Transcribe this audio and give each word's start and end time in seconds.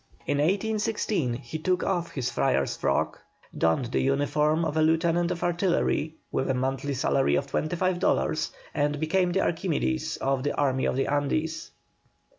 In 0.25 0.39
1816, 0.39 1.35
he 1.35 1.59
took 1.59 1.83
off 1.83 2.13
his 2.13 2.31
friar's 2.31 2.75
frock, 2.75 3.21
donned 3.55 3.91
the 3.91 4.01
uniform 4.01 4.65
of 4.65 4.75
a 4.75 4.81
lieutenant 4.81 5.29
of 5.29 5.43
artillery, 5.43 6.15
with 6.31 6.49
a 6.49 6.55
monthly 6.55 6.95
salary 6.95 7.35
of 7.35 7.45
25 7.45 7.99
dollars, 7.99 8.49
and 8.73 8.99
became 8.99 9.31
the 9.31 9.41
Archimedes 9.41 10.17
of 10.17 10.41
the 10.41 10.55
Army 10.57 10.85
of 10.85 10.95
the 10.95 11.05
Andes. 11.05 11.69